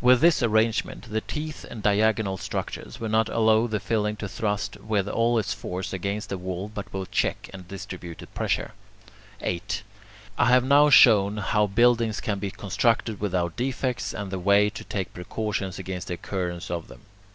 [0.00, 4.78] With this arrangement, the teeth and diagonal structures will not allow the filling to thrust
[4.78, 8.70] with all its force against the wall, but will check and distribute the pressure.
[9.42, 9.82] 8.
[10.38, 14.82] I have now shown how buildings can be constructed without defects, and the way to
[14.82, 17.02] take precautions against the occurrence of them.